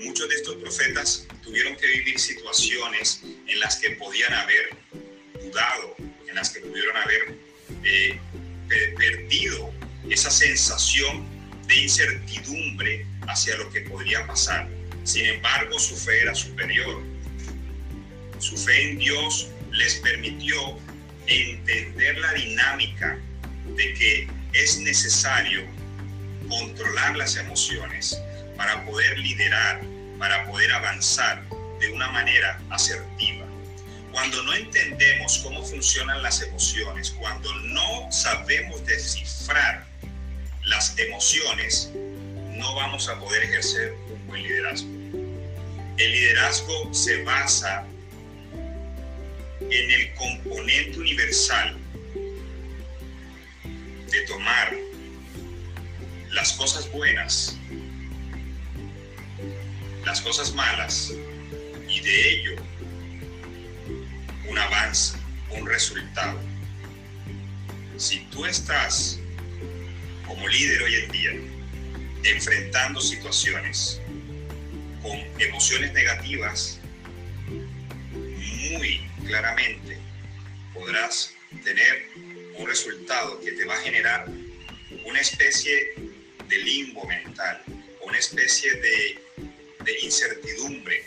Muchos 0.00 0.28
de 0.28 0.34
estos 0.34 0.56
profetas 0.56 1.26
tuvieron 1.42 1.76
que 1.76 1.86
vivir 1.86 2.18
situaciones 2.18 3.20
en 3.22 3.60
las 3.60 3.76
que 3.76 3.90
podían 3.90 4.34
haber 4.34 4.76
dudado, 5.40 5.96
en 6.28 6.34
las 6.34 6.50
que 6.50 6.60
pudieron 6.60 6.96
haber 6.96 7.53
perdido 8.68 9.72
esa 10.10 10.30
sensación 10.30 11.26
de 11.66 11.76
incertidumbre 11.76 13.06
hacia 13.26 13.56
lo 13.56 13.70
que 13.70 13.82
podría 13.82 14.26
pasar. 14.26 14.68
Sin 15.04 15.26
embargo, 15.26 15.78
su 15.78 15.96
fe 15.96 16.22
era 16.22 16.34
superior 16.34 17.02
su 18.44 18.58
fe 18.58 18.90
en 18.90 18.98
Dios 18.98 19.48
les 19.70 19.94
permitió 19.96 20.78
entender 21.26 22.18
la 22.18 22.34
dinámica 22.34 23.18
de 23.74 23.94
que 23.94 24.28
es 24.52 24.78
necesario 24.80 25.62
controlar 26.48 27.16
las 27.16 27.36
emociones 27.36 28.20
para 28.54 28.84
poder 28.84 29.18
liderar, 29.18 29.80
para 30.18 30.46
poder 30.46 30.70
avanzar 30.72 31.42
de 31.80 31.90
una 31.90 32.10
manera 32.10 32.60
asertiva. 32.68 33.33
Cuando 34.14 34.44
no 34.44 34.54
entendemos 34.54 35.38
cómo 35.38 35.64
funcionan 35.64 36.22
las 36.22 36.40
emociones, 36.40 37.10
cuando 37.18 37.52
no 37.52 38.12
sabemos 38.12 38.86
descifrar 38.86 39.84
las 40.62 40.96
emociones, 40.96 41.90
no 42.56 42.76
vamos 42.76 43.08
a 43.08 43.18
poder 43.18 43.42
ejercer 43.42 43.92
un 44.12 44.24
buen 44.28 44.44
liderazgo. 44.44 44.88
El 45.98 46.12
liderazgo 46.12 46.94
se 46.94 47.24
basa 47.24 47.84
en 49.60 49.90
el 49.90 50.14
componente 50.14 50.96
universal 51.00 51.76
de 54.12 54.20
tomar 54.28 54.76
las 56.30 56.52
cosas 56.52 56.88
buenas, 56.92 57.56
las 60.04 60.20
cosas 60.20 60.54
malas 60.54 61.12
y 61.88 62.00
de 62.00 62.30
ello 62.30 62.53
un 65.50 65.66
resultado. 65.66 66.38
Si 67.96 68.20
tú 68.30 68.44
estás 68.44 69.18
como 70.26 70.46
líder 70.48 70.82
hoy 70.82 70.94
en 70.94 71.10
día 71.10 71.30
enfrentando 72.24 73.00
situaciones 73.00 74.00
con 75.02 75.18
emociones 75.40 75.92
negativas, 75.92 76.78
muy 78.70 79.02
claramente 79.26 79.98
podrás 80.72 81.34
tener 81.64 82.08
un 82.56 82.66
resultado 82.66 83.40
que 83.40 83.52
te 83.52 83.64
va 83.64 83.74
a 83.74 83.80
generar 83.80 84.28
una 85.04 85.20
especie 85.20 85.94
de 86.48 86.58
limbo 86.58 87.04
mental, 87.06 87.62
una 88.02 88.18
especie 88.18 88.74
de, 88.74 89.20
incertidumbre, 90.02 91.04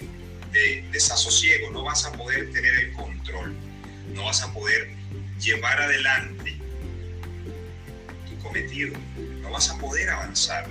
de 0.52 0.84
desasosiego. 0.92 1.72
No 1.72 1.84
vas 1.84 2.06
a 2.06 2.12
poder 2.12 2.52
tener 2.52 2.76
el 2.76 2.94
no 4.18 4.26
vas 4.26 4.42
a 4.42 4.52
poder 4.52 4.90
llevar 5.40 5.80
adelante 5.80 6.58
tu 8.28 8.38
cometido, 8.40 8.98
no 9.42 9.52
vas 9.52 9.70
a 9.70 9.78
poder 9.78 10.10
avanzar, 10.10 10.68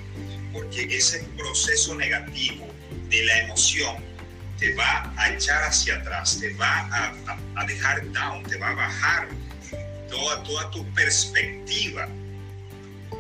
porque 0.53 0.83
ese 0.91 1.21
proceso 1.37 1.95
negativo 1.95 2.67
de 3.09 3.25
la 3.25 3.39
emoción 3.43 4.05
te 4.59 4.75
va 4.75 5.13
a 5.17 5.33
echar 5.33 5.63
hacia 5.63 5.95
atrás, 5.95 6.39
te 6.41 6.53
va 6.55 7.15
a, 7.55 7.65
dejar 7.67 8.11
down, 8.13 8.43
te 8.43 8.57
va 8.57 8.71
a 8.71 8.75
bajar 8.75 9.29
toda, 10.11 10.43
toda 10.43 10.71
tu 10.73 10.85
perspectiva 10.95 12.09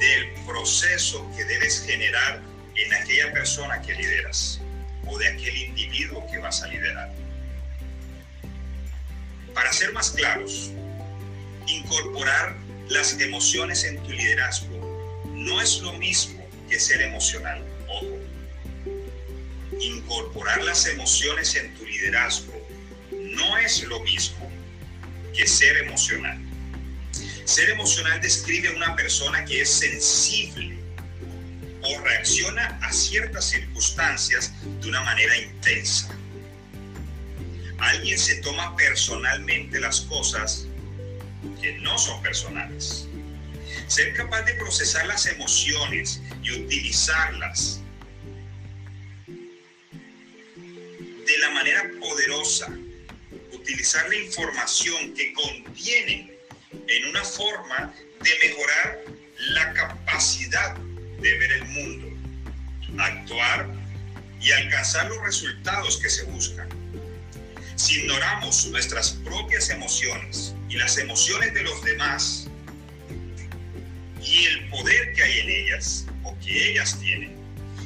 del 0.01 0.33
proceso 0.45 1.31
que 1.37 1.45
debes 1.45 1.85
generar 1.87 2.43
en 2.75 2.95
aquella 2.95 3.33
persona 3.33 3.81
que 3.81 3.95
lideras 3.95 4.61
o 5.07 5.17
de 5.19 5.29
aquel 5.29 5.57
individuo 5.57 6.27
que 6.31 6.39
vas 6.39 6.62
a 6.62 6.67
liderar. 6.67 7.26
Para 9.57 9.73
ser 9.73 9.90
más 9.95 10.11
claros, 10.11 10.71
incorporar 11.66 12.59
las 12.90 13.19
emociones 13.19 13.85
en 13.85 13.97
tu 14.03 14.11
liderazgo 14.11 15.25
no 15.33 15.62
es 15.62 15.81
lo 15.81 15.95
mismo 15.95 16.47
que 16.69 16.79
ser 16.79 17.01
emocional. 17.01 17.64
Ojo, 17.88 18.19
incorporar 19.81 20.62
las 20.62 20.87
emociones 20.87 21.57
en 21.57 21.75
tu 21.75 21.87
liderazgo 21.87 22.53
no 23.11 23.57
es 23.57 23.83
lo 23.85 23.99
mismo 24.01 24.53
que 25.35 25.47
ser 25.47 25.79
emocional. 25.79 26.38
Ser 27.47 27.71
emocional 27.71 28.21
describe 28.21 28.69
a 28.69 28.73
una 28.73 28.95
persona 28.95 29.42
que 29.47 29.62
es 29.62 29.71
sensible 29.71 30.77
o 31.83 31.99
reacciona 32.03 32.79
a 32.83 32.92
ciertas 32.92 33.47
circunstancias 33.47 34.53
de 34.83 34.88
una 34.90 35.01
manera 35.01 35.35
intensa. 35.38 36.14
Alguien 37.79 38.19
se 38.19 38.37
toma 38.37 38.75
personalmente 38.77 39.79
las 39.81 40.03
cosas 40.03 40.67
que 41.61 41.75
no 41.79 41.99
son 41.99 42.23
personales. 42.23 43.07
Ser 43.87 44.15
capaz 44.15 44.43
de 44.43 44.55
procesar 44.55 45.07
las 45.07 45.27
emociones 45.27 46.21
y 46.43 46.53
utilizarlas 46.53 47.81
de 51.27 51.39
la 51.39 51.51
manera 51.51 51.83
poderosa, 52.01 52.69
utilizar 53.53 54.09
la 54.09 54.17
información 54.17 55.15
que 55.15 55.33
contiene 55.35 56.39
en 56.89 57.05
una 57.07 57.25
forma 57.25 57.93
de 58.23 58.49
mejorar 58.49 59.01
la 59.51 59.73
capacidad 59.73 60.77
de 60.77 61.39
ver 61.39 61.53
el 61.53 61.65
mundo, 61.67 62.09
actuar 62.99 63.69
y 64.41 64.53
alcanzar 64.53 65.09
los 65.09 65.21
resultados 65.23 65.99
que 65.99 66.09
se 66.09 66.25
buscan. 66.25 66.69
Si 67.77 68.01
ignoramos 68.01 68.67
nuestras 68.69 69.11
propias 69.11 69.69
emociones 69.69 70.55
y 70.69 70.77
las 70.77 70.97
emociones 70.97 71.53
de 71.53 71.62
los 71.62 71.83
demás 71.85 72.49
y 74.23 74.47
el 74.47 74.69
poder 74.71 75.12
que 75.12 75.23
hay 75.23 75.41
en 75.41 75.51
ellas 75.51 76.07
o 76.25 76.35
que 76.39 76.71
ellas 76.71 76.99
tienen, 77.01 77.37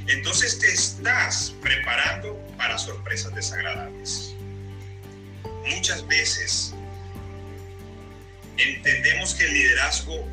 entonces 0.07 0.61
te 0.61 0.73
estás 0.73 1.55
preparando 1.61 2.39
para 2.57 2.79
sorpresas 2.79 3.35
desagradables. 3.35 4.35
Muchas 5.67 6.07
veces 6.07 6.73
entendemos 8.57 9.35
que 9.35 9.45
el 9.45 9.55
liderazgo 9.55 10.29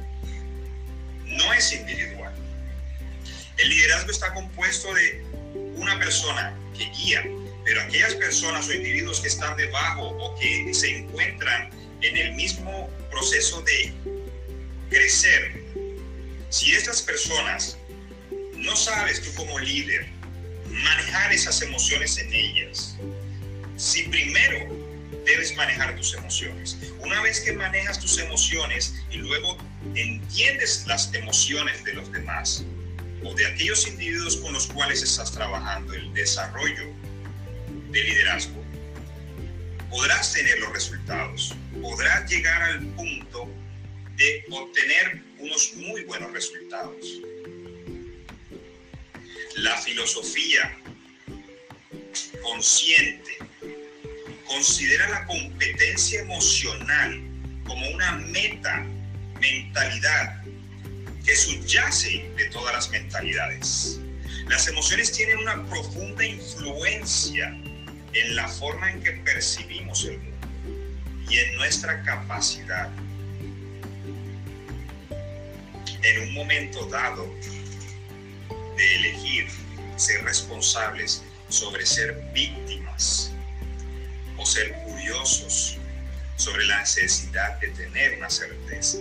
no 1.25 1.53
es 1.53 1.73
individual. 1.73 2.33
El 3.57 3.69
liderazgo 3.69 4.11
está 4.11 4.33
compuesto 4.33 4.93
de 4.93 5.23
una 5.75 5.97
persona 5.97 6.55
que 6.77 6.85
guía, 6.91 7.23
pero 7.67 7.81
aquellas 7.81 8.15
personas 8.15 8.69
o 8.69 8.73
individuos 8.73 9.19
que 9.19 9.27
están 9.27 9.57
debajo 9.57 10.07
o 10.07 10.39
que 10.39 10.73
se 10.73 10.99
encuentran 10.99 11.69
en 12.01 12.15
el 12.15 12.33
mismo 12.35 12.89
proceso 13.11 13.61
de 13.63 13.91
crecer, 14.89 15.51
si 16.49 16.71
estas 16.71 17.01
personas 17.01 17.77
no 18.55 18.73
sabes 18.73 19.21
tú 19.21 19.33
como 19.33 19.59
líder 19.59 20.07
manejar 20.69 21.33
esas 21.33 21.61
emociones 21.61 22.17
en 22.17 22.33
ellas, 22.33 22.95
si 23.75 24.03
primero 24.03 24.73
debes 25.25 25.53
manejar 25.57 25.93
tus 25.97 26.13
emociones. 26.13 26.77
Una 26.99 27.21
vez 27.21 27.41
que 27.41 27.51
manejas 27.51 27.99
tus 27.99 28.17
emociones 28.17 28.95
y 29.11 29.17
luego 29.17 29.57
entiendes 29.93 30.85
las 30.87 31.13
emociones 31.13 31.83
de 31.83 31.95
los 31.95 32.09
demás 32.13 32.63
o 33.25 33.33
de 33.33 33.45
aquellos 33.45 33.85
individuos 33.87 34.37
con 34.37 34.53
los 34.53 34.67
cuales 34.67 35.03
estás 35.03 35.33
trabajando, 35.33 35.93
el 35.93 36.13
desarrollo 36.13 36.95
de 37.89 38.03
liderazgo, 38.03 38.63
podrás 39.89 40.33
tener 40.33 40.59
los 40.59 40.73
resultados, 40.73 41.55
podrás 41.81 42.29
llegar 42.29 42.61
al 42.61 42.85
punto 42.87 43.49
de 44.15 44.45
obtener 44.51 45.21
unos 45.39 45.73
muy 45.75 46.03
buenos 46.03 46.31
resultados. 46.31 47.21
La 49.55 49.75
filosofía 49.77 50.77
consciente 52.41 53.37
considera 54.45 55.09
la 55.09 55.25
competencia 55.25 56.21
emocional 56.21 57.21
como 57.65 57.87
una 57.89 58.13
meta, 58.13 58.85
mentalidad, 59.39 60.43
que 61.25 61.35
subyace 61.35 62.29
de 62.37 62.45
todas 62.49 62.73
las 62.73 62.89
mentalidades. 62.89 63.99
Las 64.47 64.67
emociones 64.67 65.11
tienen 65.11 65.39
una 65.39 65.67
profunda 65.67 66.25
influencia 66.25 67.53
en 68.19 68.35
la 68.35 68.47
forma 68.47 68.91
en 68.91 69.01
que 69.01 69.11
percibimos 69.11 70.05
el 70.05 70.19
mundo 70.19 70.47
y 71.29 71.37
en 71.37 71.55
nuestra 71.55 72.01
capacidad 72.03 72.89
en 76.03 76.21
un 76.21 76.33
momento 76.33 76.85
dado 76.85 77.27
de 78.77 78.95
elegir 78.95 79.47
ser 79.97 80.23
responsables 80.23 81.23
sobre 81.49 81.85
ser 81.85 82.13
víctimas 82.33 83.31
o 84.37 84.45
ser 84.45 84.73
curiosos 84.83 85.77
sobre 86.37 86.65
la 86.65 86.79
necesidad 86.79 87.59
de 87.59 87.69
tener 87.69 88.17
una 88.17 88.29
certeza. 88.29 88.99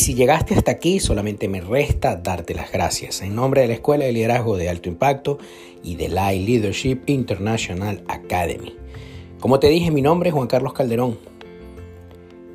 Si 0.00 0.14
llegaste 0.14 0.54
hasta 0.54 0.70
aquí, 0.70 0.98
solamente 0.98 1.46
me 1.46 1.60
resta 1.60 2.16
darte 2.16 2.54
las 2.54 2.72
gracias 2.72 3.20
en 3.20 3.34
nombre 3.34 3.60
de 3.60 3.68
la 3.68 3.74
Escuela 3.74 4.06
de 4.06 4.12
Liderazgo 4.12 4.56
de 4.56 4.70
Alto 4.70 4.88
Impacto 4.88 5.38
y 5.82 5.96
de 5.96 6.08
la 6.08 6.32
Leadership 6.32 7.02
International 7.06 8.02
Academy. 8.08 8.74
Como 9.40 9.60
te 9.60 9.68
dije, 9.68 9.90
mi 9.90 10.00
nombre 10.00 10.30
es 10.30 10.34
Juan 10.34 10.48
Carlos 10.48 10.72
Calderón. 10.72 11.18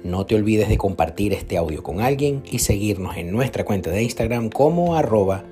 No 0.03 0.25
te 0.25 0.35
olvides 0.35 0.69
de 0.69 0.77
compartir 0.77 1.33
este 1.33 1.57
audio 1.57 1.83
con 1.83 2.01
alguien 2.01 2.43
y 2.49 2.59
seguirnos 2.59 3.15
en 3.15 3.31
nuestra 3.31 3.63
cuenta 3.63 3.91
de 3.91 4.01
Instagram 4.01 4.49
como 4.49 4.95
arroba 4.95 5.43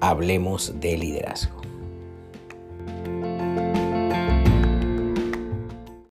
Hablemos 0.00 0.74
de 0.78 0.98
Liderazgo. 0.98 1.59